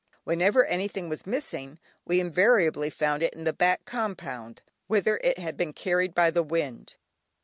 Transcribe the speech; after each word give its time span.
Whenever 0.23 0.65
anything 0.65 1.09
was 1.09 1.27
missing 1.27 1.77
we 2.05 2.19
invariably 2.19 2.89
found 2.89 3.21
it 3.21 3.35
in 3.35 3.43
the 3.43 3.53
back 3.53 3.85
compound, 3.85 4.63
whither 4.87 5.17
it 5.23 5.37
had 5.37 5.55
been 5.55 5.73
carried 5.73 6.15
by 6.15 6.31
the 6.31 6.41
wind. 6.41 6.95